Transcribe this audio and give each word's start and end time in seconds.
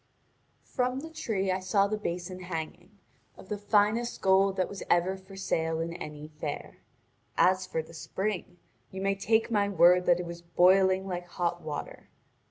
From 0.65 1.01
the 1.01 1.11
tree 1.11 1.51
I 1.51 1.59
saw 1.59 1.85
the 1.85 1.95
basin 1.95 2.39
hanging, 2.39 2.97
of 3.37 3.49
the 3.49 3.57
finest 3.59 4.19
gold 4.19 4.55
that 4.57 4.67
was 4.67 4.81
ever 4.89 5.15
for 5.15 5.35
sale 5.35 5.79
in 5.79 5.93
any 5.93 6.27
fair. 6.39 6.79
As 7.37 7.67
for 7.67 7.83
the 7.83 7.93
spring, 7.93 8.57
you 8.89 8.99
may 8.99 9.13
take 9.13 9.51
my 9.51 9.69
word 9.69 10.07
that 10.07 10.19
it 10.19 10.25
was 10.25 10.41
boiling 10.41 11.05
like 11.07 11.27
hot 11.27 11.61
water. 11.61 12.09